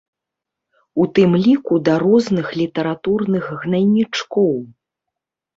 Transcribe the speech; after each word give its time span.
У 1.03 1.05
тым 1.19 1.35
ліку 1.43 1.77
да 1.89 1.93
розных 2.05 2.47
літаратурных 2.63 3.43
гнайнічкоў. 3.61 4.53